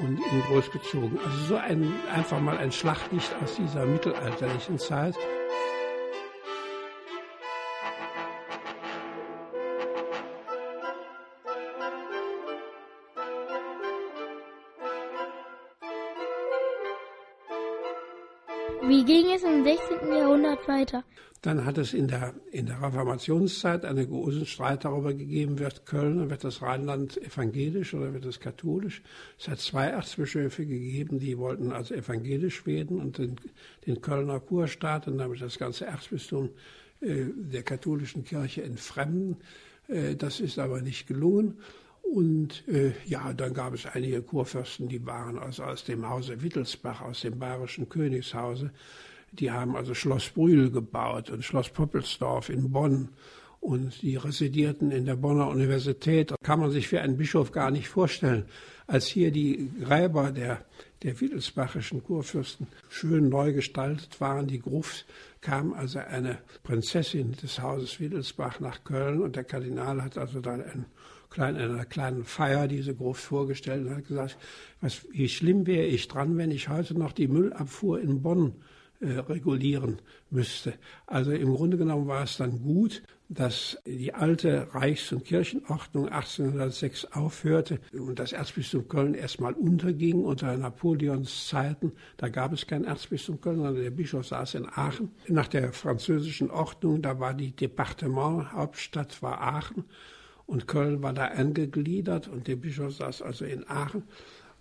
[0.00, 1.18] und ihn großgezogen.
[1.24, 5.14] Also so ein, einfach mal ein Schlachtlicht aus dieser mittelalterlichen Zeit.
[19.08, 20.12] Ging es im 16.
[20.12, 21.02] Jahrhundert weiter?
[21.40, 26.28] Dann hat es in der, in der Reformationszeit einen großen Streit darüber gegeben, wird Köln,
[26.28, 29.02] wird das Rheinland evangelisch oder wird es katholisch.
[29.38, 33.36] Es hat zwei Erzbischöfe gegeben, die wollten also evangelisch werden und den,
[33.86, 36.50] den Kölner Kurstaat und damit das ganze Erzbistum
[37.00, 39.36] äh, der katholischen Kirche entfremden.
[39.86, 41.58] Äh, das ist aber nicht gelungen.
[42.02, 47.02] Und äh, ja, dann gab es einige Kurfürsten, die waren also aus dem Hause Wittelsbach,
[47.02, 48.70] aus dem bayerischen Königshause.
[49.32, 53.10] Die haben also Schloss Brühl gebaut und Schloss Poppelsdorf in Bonn.
[53.60, 56.30] Und die residierten in der Bonner Universität.
[56.30, 58.44] Das kann man sich für einen Bischof gar nicht vorstellen.
[58.86, 60.64] Als hier die Gräber der,
[61.02, 65.06] der wittelsbachischen Kurfürsten schön neu gestaltet waren, die Gruft,
[65.40, 70.62] kam also eine Prinzessin des Hauses Wittelsbach nach Köln und der Kardinal hat also dann
[70.62, 70.86] ein
[71.30, 74.36] klein, einer kleinen Feier diese Gruft vorgestellt und hat gesagt,
[74.80, 78.54] was, wie schlimm wäre ich dran, wenn ich heute noch die Müllabfuhr in Bonn
[79.00, 79.98] äh, regulieren
[80.30, 80.74] müsste.
[81.06, 87.04] Also im Grunde genommen war es dann gut, dass die alte Reichs- und Kirchenordnung 1806
[87.12, 91.92] aufhörte und das Erzbistum Köln erstmal unterging unter Napoleons Zeiten.
[92.16, 95.12] Da gab es kein Erzbistum Köln, sondern der Bischof saß in Aachen.
[95.28, 99.84] Nach der französischen Ordnung, da war die Departementhauptstadt war Aachen
[100.48, 104.04] und Köln war da angegliedert und der Bischof saß also in Aachen.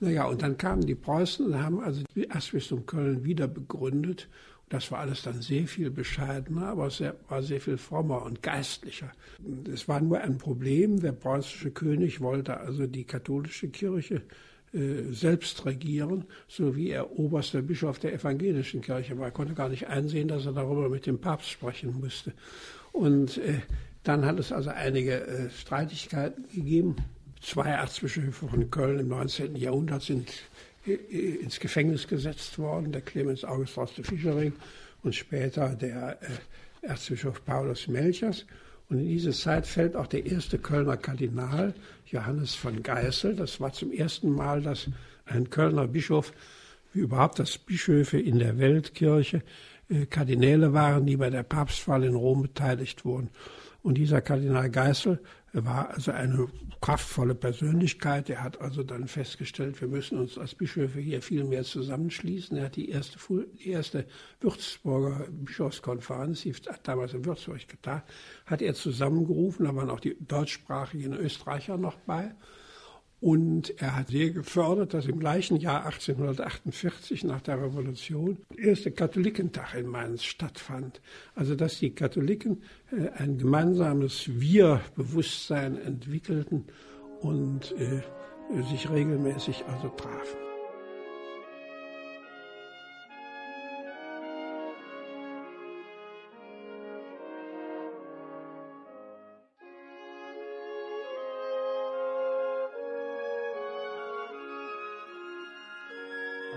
[0.02, 4.28] Naja, und dann kamen die Preußen und haben also das Erzbistum Köln wieder begründet.
[4.70, 9.14] Das war alles dann sehr viel bescheidener, aber es war sehr viel frommer und geistlicher.
[9.74, 11.00] Es war nur ein Problem.
[11.00, 14.24] Der preußische König wollte also die katholische Kirche
[14.74, 19.28] äh, selbst regieren, so wie er oberster Bischof der evangelischen Kirche war.
[19.28, 22.34] Er konnte gar nicht einsehen, dass er darüber mit dem Papst sprechen musste.
[22.92, 23.62] Und äh,
[24.08, 26.96] dann hat es also einige äh, Streitigkeiten gegeben
[27.42, 29.56] Zwei Erzbischöfe von Köln im 19.
[29.56, 30.32] Jahrhundert sind
[30.86, 34.54] ins Gefängnis gesetzt worden, der Clemens August de Fischering
[35.04, 38.46] und später der äh, Erzbischof Paulus Melchers.
[38.90, 41.74] Und in diese Zeit fällt auch der erste Kölner Kardinal,
[42.06, 43.36] Johannes von Geißel.
[43.36, 44.90] Das war zum ersten Mal, dass
[45.26, 46.34] ein Kölner Bischof,
[46.94, 49.44] wie überhaupt das Bischöfe in der Weltkirche,
[49.90, 53.30] äh, Kardinäle waren, die bei der Papstwahl in Rom beteiligt wurden.
[53.88, 55.18] Und dieser Kardinal Geißel
[55.54, 56.50] war also eine
[56.82, 58.30] kraftvolle Persönlichkeit.
[58.30, 62.58] Er hat also dann festgestellt, wir müssen uns als Bischöfe hier viel mehr zusammenschließen.
[62.58, 63.18] Er hat die erste,
[63.64, 64.06] die erste
[64.42, 68.02] Würzburger Bischofskonferenz, die hat damals in Würzburg getan,
[68.46, 69.64] hat er zusammengerufen.
[69.64, 72.36] Da waren auch die deutschsprachigen Österreicher noch bei.
[73.20, 78.92] Und er hat sehr gefördert, dass im gleichen Jahr 1848 nach der Revolution der erste
[78.92, 81.02] Katholikentag in Mainz stattfand.
[81.34, 82.62] Also dass die Katholiken
[82.92, 86.66] äh, ein gemeinsames Wir-Bewusstsein entwickelten
[87.22, 88.04] und äh,
[88.70, 90.47] sich regelmäßig also trafen.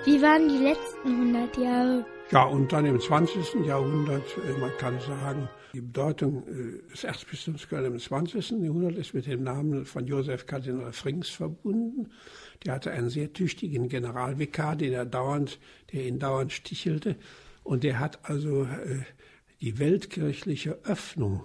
[0.06, 2.06] Wie waren die letzten 100 Jahre?
[2.30, 3.66] Ja, und dann im 20.
[3.66, 8.62] Jahrhundert, äh, man kann sagen, die Bedeutung äh, des Erzbistums Köln im 20.
[8.62, 12.08] Jahrhundert ist mit dem Namen von Josef Kardinal Frings verbunden.
[12.64, 15.58] Der hatte einen sehr tüchtigen Generalvikar, den er dauernd,
[15.92, 17.16] der ihn dauernd stichelte.
[17.62, 19.00] Und der hat also äh,
[19.60, 21.44] die weltkirchliche Öffnung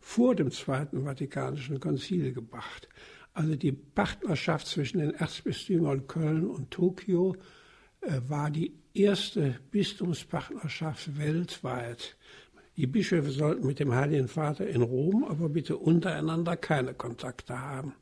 [0.00, 2.90] vor dem Zweiten Vatikanischen Konzil gebracht.
[3.32, 7.36] Also die Partnerschaft zwischen den Erzbistümern Köln und Tokio
[8.28, 12.16] war die erste Bistumspartnerschaft weltweit.
[12.76, 17.94] Die Bischöfe sollten mit dem Heiligen Vater in Rom aber bitte untereinander keine Kontakte haben.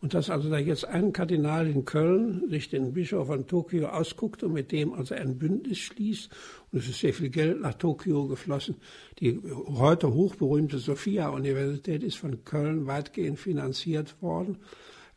[0.00, 4.42] Und dass also da jetzt ein Kardinal in Köln sich den Bischof von Tokio ausguckt
[4.42, 6.30] und mit dem also ein Bündnis schließt,
[6.72, 8.76] und es ist sehr viel Geld nach Tokio geflossen.
[9.18, 14.56] Die heute hochberühmte Sophia-Universität ist von Köln weitgehend finanziert worden.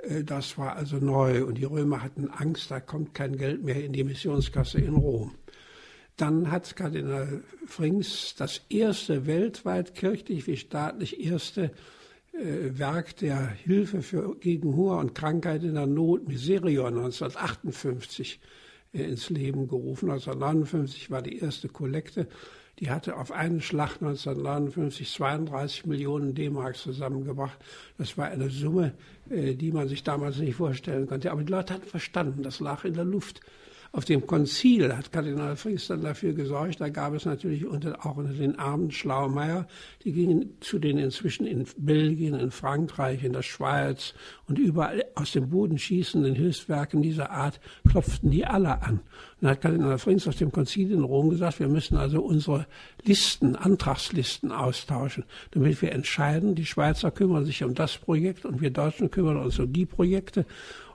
[0.03, 3.83] Äh, das war also neu und die Römer hatten Angst, da kommt kein Geld mehr
[3.83, 5.35] in die Missionskasse in Rom.
[6.17, 11.71] Dann hat Kardinal Frings das erste weltweit kirchlich wie staatlich erste
[12.33, 18.39] äh, Werk der Hilfe für, gegen Hunger und Krankheit in der Not, Miserior, 1958
[18.93, 20.11] äh, ins Leben gerufen.
[20.11, 22.27] 1959 war die erste Kollekte.
[22.83, 27.57] Die hatte auf einen Schlag 1959 32 Millionen D-Mark zusammengebracht.
[27.97, 28.91] Das war eine Summe,
[29.29, 31.31] äh, die man sich damals nicht vorstellen konnte.
[31.31, 33.39] Aber die Leute hatten verstanden, das lag in der Luft.
[33.95, 38.17] Auf dem Konzil hat Kardinal Frings dann dafür gesorgt, da gab es natürlich unter, auch
[38.17, 39.67] unter den armen Schlaumeier,
[40.03, 44.15] die gingen zu den inzwischen in Belgien, in Frankreich, in der Schweiz
[44.47, 48.93] und überall aus dem Boden schießenden Hilfswerken dieser Art klopften die alle an.
[48.93, 49.01] Und
[49.41, 52.65] dann hat Kardinal Frings aus dem Konzil in Rom gesagt, wir müssen also unsere
[53.03, 58.71] Listen, Antragslisten austauschen, damit wir entscheiden, die Schweizer kümmern sich um das Projekt und wir
[58.71, 60.47] Deutschen kümmern uns um die Projekte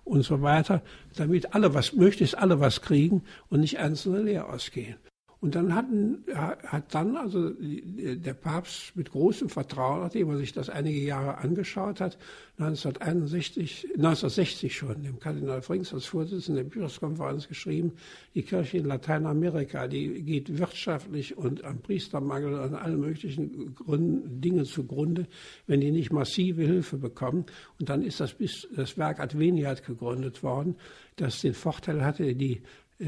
[0.09, 0.83] und so weiter,
[1.17, 4.97] damit alle was, möglichst alle was kriegen und nicht einzelne leer ausgehen.
[5.41, 10.69] Und dann hatten, hat dann also der Papst mit großem Vertrauen, nachdem er sich das
[10.69, 12.19] einige Jahre angeschaut hat,
[12.59, 17.93] 1961, 1960 schon, dem Kardinal Frings als Vorsitzender der Bischofskonferenz geschrieben,
[18.35, 24.41] die Kirche in Lateinamerika, die geht wirtschaftlich und am Priestermangel und an allen möglichen Gründen,
[24.41, 25.29] Dingen zugrunde,
[25.69, 27.47] wenn die nicht massive Hilfe bekommen.
[27.79, 28.35] Und dann ist das,
[28.75, 30.75] das Werk Adveniat gegründet worden,
[31.15, 32.61] das den Vorteil hatte, die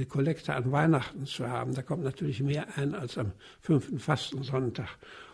[0.09, 1.75] Kollekte an Weihnachten zu haben.
[1.75, 4.89] Da kommt natürlich mehr ein als am fünften Fastensonntag.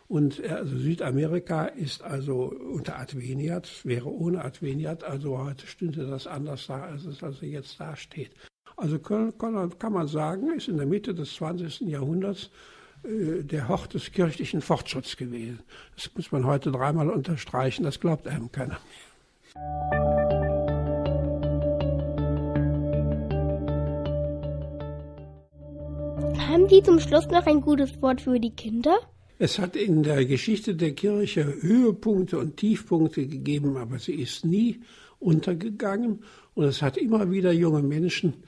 [0.09, 6.27] Und äh, also Südamerika ist also unter Adveniat, wäre ohne Adveniat, also heute stünde das
[6.27, 8.31] anders da, als es also jetzt da steht.
[8.77, 11.81] Also kann, kann man sagen, ist in der Mitte des 20.
[11.81, 12.51] Jahrhunderts
[13.05, 15.61] äh, der Hort des kirchlichen Fortschritts gewesen.
[15.95, 18.79] Das muss man heute dreimal unterstreichen, das glaubt einem keiner
[19.55, 20.46] mehr.
[26.67, 28.99] Haben Sie zum Schluss noch ein gutes Wort für die Kinder?
[29.39, 34.81] Es hat in der Geschichte der Kirche Höhepunkte und Tiefpunkte gegeben, aber sie ist nie
[35.21, 38.43] untergegangen und es hat immer wieder junge Menschen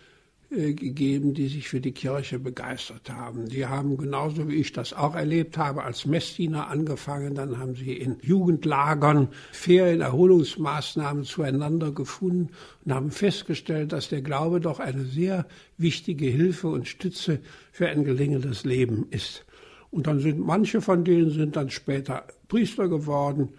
[0.51, 3.49] gegeben, die sich für die Kirche begeistert haben.
[3.49, 7.92] Die haben genauso wie ich das auch erlebt habe, als Messdiener angefangen, dann haben sie
[7.92, 12.49] in Jugendlagern Ferienerholungsmaßnahmen zueinander gefunden
[12.84, 15.46] und haben festgestellt, dass der Glaube doch eine sehr
[15.76, 17.40] wichtige Hilfe und Stütze
[17.70, 19.44] für ein gelingendes Leben ist.
[19.90, 23.51] Und dann sind manche von denen sind dann später Priester geworden,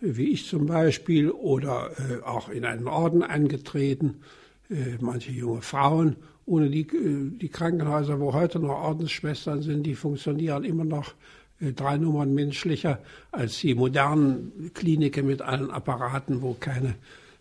[0.00, 4.20] wie ich zum Beispiel, oder äh, auch in einen Orden eingetreten,
[4.68, 6.16] äh, manche junge Frauen
[6.46, 11.14] ohne die, äh, die Krankenhäuser, wo heute noch Ordensschwestern sind, die funktionieren immer noch
[11.60, 13.00] äh, drei Nummern menschlicher
[13.32, 16.94] als die modernen Kliniken mit allen Apparaten, wo keine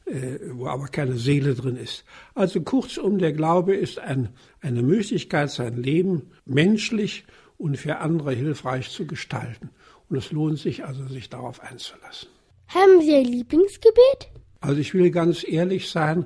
[0.05, 2.03] äh, wo aber keine Seele drin ist.
[2.35, 4.29] Also kurzum, der Glaube ist ein,
[4.61, 7.25] eine Möglichkeit, sein Leben menschlich
[7.57, 9.71] und für andere hilfreich zu gestalten.
[10.07, 12.29] Und es lohnt sich also, sich darauf einzulassen.
[12.67, 14.29] Haben Sie ein Lieblingsgebet?
[14.61, 16.25] Also ich will ganz ehrlich sein,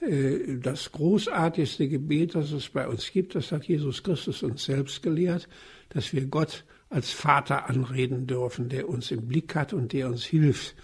[0.00, 5.46] das großartigste Gebet, das es bei uns gibt, das hat Jesus Christus uns selbst gelehrt,
[5.90, 10.24] dass wir Gott als Vater anreden dürfen, der uns im Blick hat und der uns
[10.24, 10.74] hilft.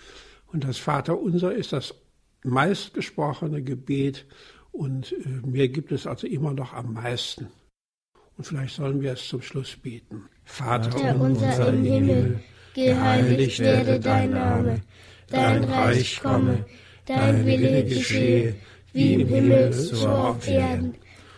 [0.52, 1.94] Und das Vater unser ist das
[2.44, 4.26] meistgesprochene Gebet
[4.70, 7.48] und äh, mir gibt es also immer noch am meisten.
[8.36, 10.28] Und vielleicht sollen wir es zum Schluss beten.
[10.44, 12.40] Vater unser, unser im Himmel,
[12.74, 14.82] geheiligt werde dein Name,
[15.28, 16.66] dein Reich komme,
[17.06, 18.56] dein Wille geschehe
[18.96, 20.94] wie im Himmel, so auf Erden.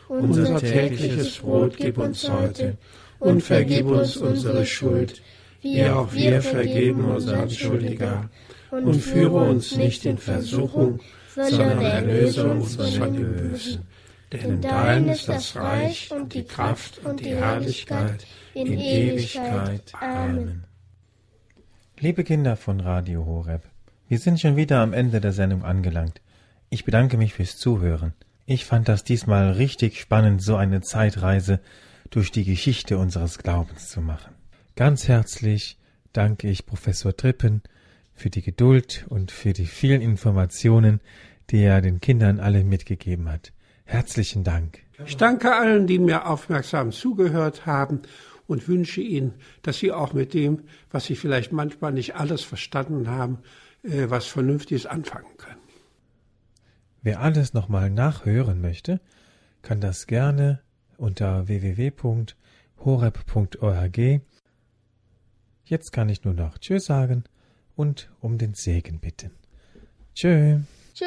[0.09, 2.79] Unser tägliches Brot gib uns heute
[3.19, 5.21] und vergib uns unsere Schuld,
[5.61, 8.31] wie auch wir vergeben unseren Schuldiger.
[8.71, 11.01] Und führe uns nicht in Versuchung,
[11.35, 13.83] sondern erlöse uns von dem Bösen.
[14.33, 19.93] Denn dein ist das Reich und die Kraft und die Herrlichkeit in Ewigkeit.
[19.99, 20.65] Amen.
[21.99, 23.63] Liebe Kinder von Radio Horeb,
[24.07, 26.21] wir sind schon wieder am Ende der Sendung angelangt.
[26.71, 28.13] Ich bedanke mich fürs Zuhören.
[28.45, 31.61] Ich fand das diesmal richtig spannend, so eine Zeitreise
[32.11, 34.35] durch die Geschichte unseres Glaubens zu machen.
[34.77, 35.79] Ganz herzlich
[36.13, 37.63] danke ich Professor Trippen
[38.15, 41.01] für die Geduld und für die vielen Informationen,
[41.51, 43.53] die er den Kindern alle mitgegeben hat.
[43.85, 44.81] Herzlichen Dank.
[45.07, 48.03] Ich danke allen, die mir aufmerksam zugehört haben
[48.47, 53.09] und wünsche Ihnen, dass Sie auch mit dem, was Sie vielleicht manchmal nicht alles verstanden
[53.09, 53.39] haben,
[53.83, 55.58] äh, was Vernünftiges anfangen können.
[57.03, 59.01] Wer alles nochmal nachhören möchte,
[59.63, 60.61] kann das gerne
[60.97, 62.21] unter www.horeb.org.
[65.65, 67.25] Jetzt kann ich nur noch Tschüss sagen
[67.77, 69.31] und um den Segen bitten.
[70.15, 70.59] Tschö.
[70.95, 71.05] Tschö.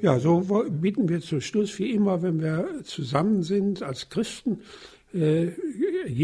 [0.00, 4.60] Ja, so bitten wir zum Schluss, wie immer, wenn wir zusammen sind als Christen
[5.14, 5.52] äh,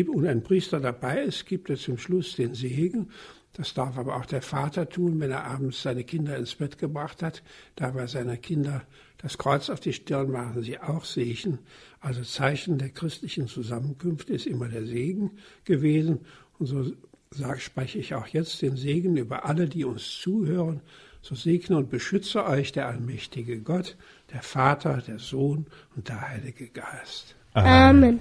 [0.09, 3.11] und ein Priester dabei ist, gibt er zum Schluss den Segen.
[3.55, 7.23] Das darf aber auch der Vater tun, wenn er abends seine Kinder ins Bett gebracht
[7.23, 7.43] hat.
[7.77, 8.83] Dabei seiner Kinder
[9.19, 11.59] das Kreuz auf die Stirn machen sie auch Segen.
[12.01, 15.33] Also Zeichen der christlichen Zusammenkunft ist immer der Segen
[15.65, 16.21] gewesen.
[16.59, 16.93] Und so
[17.31, 20.81] sag, spreche ich auch jetzt den Segen über alle, die uns zuhören
[21.23, 23.97] so segne und beschütze euch der allmächtige Gott,
[24.33, 27.37] der Vater, der Sohn und der Heilige Geist.
[27.55, 28.21] Amen.